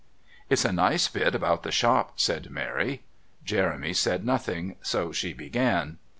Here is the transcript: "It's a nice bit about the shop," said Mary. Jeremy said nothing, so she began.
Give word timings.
"It's 0.49 0.65
a 0.65 0.71
nice 0.71 1.07
bit 1.09 1.35
about 1.35 1.61
the 1.61 1.69
shop," 1.71 2.19
said 2.19 2.49
Mary. 2.49 3.03
Jeremy 3.45 3.93
said 3.93 4.25
nothing, 4.25 4.77
so 4.81 5.11
she 5.11 5.31
began. 5.31 5.99